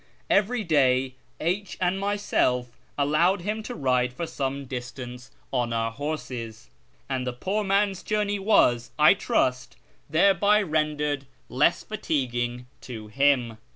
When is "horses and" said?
5.91-7.27